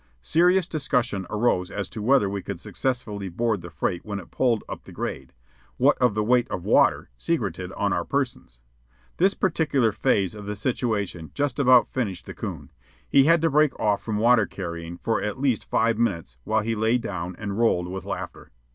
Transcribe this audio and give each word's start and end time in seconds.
Serious 0.23 0.65
discussion 0.65 1.27
arose 1.29 1.69
as 1.69 1.87
to 1.87 2.01
whether 2.01 2.27
we 2.27 2.41
could 2.41 2.59
successfully 2.59 3.29
board 3.29 3.61
the 3.61 3.69
freight 3.69 4.03
when 4.03 4.17
it 4.19 4.31
pulled 4.31 4.63
up 4.67 4.83
the 4.83 4.91
grade, 4.91 5.31
what 5.77 5.95
of 5.99 6.15
the 6.15 6.23
weight 6.23 6.49
of 6.49 6.63
water 6.65 7.11
secreted 7.19 7.71
on 7.73 7.93
our 7.93 8.03
persons. 8.03 8.57
This 9.17 9.35
particular 9.35 9.91
phase 9.91 10.33
of 10.33 10.47
the 10.47 10.55
situation 10.55 11.29
just 11.35 11.59
about 11.59 11.87
finished 11.87 12.25
the 12.25 12.33
coon. 12.33 12.71
He 13.07 13.25
had 13.25 13.43
to 13.43 13.51
break 13.51 13.79
off 13.79 14.01
from 14.01 14.17
water 14.17 14.47
carrying 14.47 14.97
for 14.97 15.21
at 15.21 15.39
least 15.39 15.69
five 15.69 15.99
minutes 15.99 16.37
while 16.45 16.63
he 16.63 16.73
lay 16.73 16.97
down 16.97 17.35
and 17.35 17.59
rolled 17.59 17.87
with 17.87 18.03
laughter. 18.03 18.49